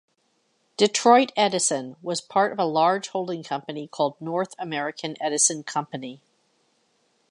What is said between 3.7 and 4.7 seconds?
called North